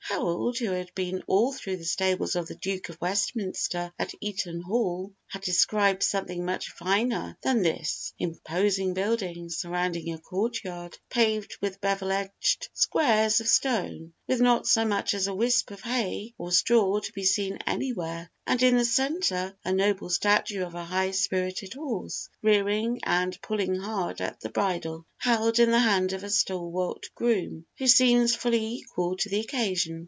[0.05, 4.59] Harold, who had been all through the stables of the Duke of Westminster at Eton
[4.59, 11.79] Hall, had described something much finer than this imposing buildings surrounding a courtyard paved with
[11.79, 16.51] bevel edged squares of stone, with not so much as a whisp of hay or
[16.51, 21.11] straw to be seen anywhere, and in the centre a noble statue of a high
[21.11, 26.29] spirited horse, rearing and pulling hard at the bridle, held in the hand of a
[26.29, 29.99] stalwart groom, who seems fully equal to the occasion.